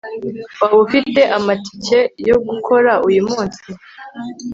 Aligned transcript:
waba 0.59 0.77
ufite 0.85 1.21
amatike 1.37 1.99
yo 2.29 2.37
gukora 2.47 2.91
uyumunsi 3.07 3.67